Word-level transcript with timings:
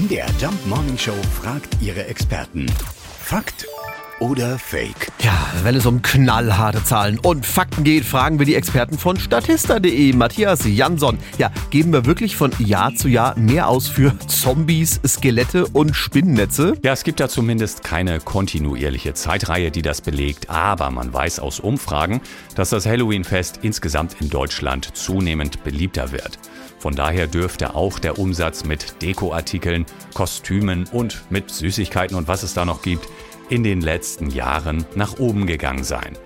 MDR 0.00 0.28
Jump 0.40 0.66
Morning 0.66 0.96
Show 0.96 1.16
fragt 1.42 1.76
ihre 1.82 2.06
Experten. 2.06 2.64
Fakt 3.22 3.66
oder 4.18 4.58
Fake? 4.58 5.12
Ja, 5.20 5.46
wenn 5.62 5.74
es 5.74 5.84
um 5.84 6.00
knallharte 6.00 6.82
Zahlen 6.82 7.18
und 7.18 7.44
Fakten 7.44 7.84
geht, 7.84 8.06
fragen 8.06 8.38
wir 8.38 8.46
die 8.46 8.54
Experten 8.54 8.96
von 8.96 9.18
Statista.de. 9.18 10.14
Matthias 10.14 10.60
Jansson. 10.64 11.18
Ja, 11.36 11.50
geben 11.68 11.92
wir 11.92 12.06
wirklich 12.06 12.34
von 12.34 12.50
Jahr 12.58 12.94
zu 12.94 13.08
Jahr 13.08 13.38
mehr 13.38 13.68
aus 13.68 13.88
für 13.88 14.18
Zombies, 14.26 15.00
Skelette 15.06 15.66
und 15.66 15.94
Spinnennetze? 15.94 16.78
Ja, 16.82 16.94
es 16.94 17.04
gibt 17.04 17.20
da 17.20 17.28
zumindest 17.28 17.84
keine 17.84 18.20
kontinuierliche 18.20 19.12
Zeitreihe, 19.12 19.70
die 19.70 19.82
das 19.82 20.00
belegt, 20.00 20.48
aber 20.48 20.90
man 20.90 21.12
weiß 21.12 21.40
aus 21.40 21.60
Umfragen, 21.60 22.22
dass 22.54 22.70
das 22.70 22.86
Halloween-Fest 22.86 23.58
insgesamt 23.60 24.16
in 24.22 24.30
Deutschland 24.30 24.96
zunehmend 24.96 25.62
beliebter 25.62 26.10
wird. 26.10 26.38
Von 26.80 26.94
daher 26.96 27.26
dürfte 27.26 27.74
auch 27.74 27.98
der 27.98 28.18
Umsatz 28.18 28.64
mit 28.64 29.02
Dekoartikeln, 29.02 29.84
Kostümen 30.14 30.88
und 30.92 31.30
mit 31.30 31.50
Süßigkeiten 31.50 32.16
und 32.16 32.26
was 32.26 32.42
es 32.42 32.54
da 32.54 32.64
noch 32.64 32.80
gibt, 32.80 33.06
in 33.50 33.62
den 33.62 33.82
letzten 33.82 34.30
Jahren 34.30 34.86
nach 34.94 35.18
oben 35.18 35.46
gegangen 35.46 35.84
sein. 35.84 36.16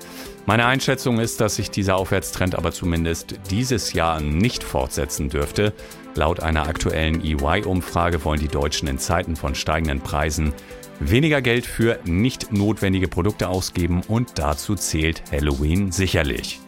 Meine 0.46 0.66
Einschätzung 0.66 1.18
ist, 1.18 1.40
dass 1.40 1.56
sich 1.56 1.70
dieser 1.70 1.96
Aufwärtstrend 1.96 2.54
aber 2.54 2.70
zumindest 2.70 3.34
dieses 3.50 3.94
Jahr 3.94 4.20
nicht 4.20 4.62
fortsetzen 4.62 5.28
dürfte. 5.28 5.72
Laut 6.14 6.40
einer 6.40 6.68
aktuellen 6.68 7.24
EY-Umfrage 7.24 8.24
wollen 8.24 8.41
die 8.41 8.48
Deutschen 8.48 8.86
in 8.86 8.98
Zeiten 8.98 9.36
von 9.36 9.55
steigenden 9.55 10.00
Preisen 10.00 10.52
weniger 11.00 11.42
Geld 11.42 11.66
für 11.66 11.98
nicht 12.05 12.52
notwendige 12.52 13.08
Produkte 13.08 13.48
ausgeben 13.48 14.02
und 14.06 14.38
dazu 14.38 14.77
zählt 14.77 15.24
Halloween 15.32 15.91
sicherlich. 15.91 16.60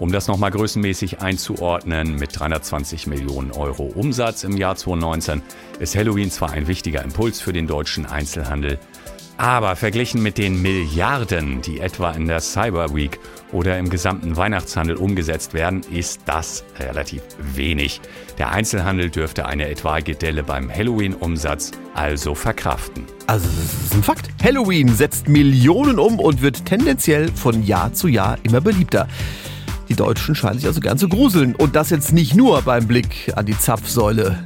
Um 0.00 0.10
das 0.12 0.28
nochmal 0.28 0.50
größenmäßig 0.50 1.20
einzuordnen, 1.20 2.16
mit 2.16 2.30
320 2.40 3.06
Millionen 3.06 3.52
Euro 3.52 3.82
Umsatz 3.82 4.44
im 4.44 4.56
Jahr 4.56 4.74
2019 4.74 5.42
ist 5.78 5.94
Halloween 5.94 6.30
zwar 6.30 6.52
ein 6.52 6.68
wichtiger 6.68 7.04
Impuls 7.04 7.42
für 7.42 7.52
den 7.52 7.66
deutschen 7.66 8.06
Einzelhandel, 8.06 8.78
aber 9.36 9.76
verglichen 9.76 10.22
mit 10.22 10.38
den 10.38 10.62
Milliarden, 10.62 11.60
die 11.60 11.80
etwa 11.80 12.12
in 12.12 12.26
der 12.26 12.40
Cyber 12.40 12.94
Week 12.94 13.20
oder 13.52 13.78
im 13.78 13.90
gesamten 13.90 14.38
Weihnachtshandel 14.38 14.96
umgesetzt 14.96 15.52
werden, 15.52 15.82
ist 15.92 16.22
das 16.24 16.64
relativ 16.78 17.20
wenig. 17.54 18.00
Der 18.38 18.52
Einzelhandel 18.52 19.10
dürfte 19.10 19.44
eine 19.44 19.68
etwaige 19.68 20.14
Delle 20.14 20.42
beim 20.42 20.74
Halloween-Umsatz 20.74 21.72
also 21.92 22.34
verkraften. 22.34 23.04
Also, 23.26 23.48
das 23.48 23.84
ist 23.84 23.94
ein 23.94 24.02
Fakt. 24.02 24.30
Halloween 24.42 24.94
setzt 24.94 25.28
Millionen 25.28 25.98
um 25.98 26.18
und 26.18 26.40
wird 26.40 26.64
tendenziell 26.64 27.30
von 27.32 27.62
Jahr 27.62 27.92
zu 27.92 28.08
Jahr 28.08 28.38
immer 28.44 28.62
beliebter. 28.62 29.06
Die 29.90 29.96
Deutschen 29.96 30.36
scheinen 30.36 30.58
sich 30.58 30.68
also 30.68 30.80
gern 30.80 30.98
zu 30.98 31.08
gruseln. 31.08 31.56
Und 31.56 31.74
das 31.74 31.90
jetzt 31.90 32.12
nicht 32.12 32.36
nur 32.36 32.62
beim 32.62 32.86
Blick 32.86 33.32
an 33.34 33.44
die 33.44 33.58
Zapfsäule. 33.58 34.38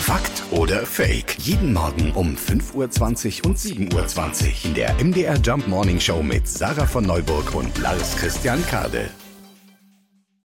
Fakt 0.00 0.44
oder 0.52 0.86
Fake? 0.86 1.36
Jeden 1.40 1.72
Morgen 1.72 2.12
um 2.12 2.36
5.20 2.36 3.42
Uhr 3.42 3.50
und 3.50 3.58
7.20 3.58 3.94
Uhr 3.94 4.64
in 4.64 4.74
der 4.74 4.94
MDR 5.02 5.36
Jump 5.38 5.66
Morning 5.66 5.98
Show 5.98 6.22
mit 6.22 6.46
Sarah 6.46 6.86
von 6.86 7.04
Neuburg 7.04 7.52
und 7.54 7.76
Lars 7.78 8.16
Christian 8.16 8.64
Kade. 8.66 9.10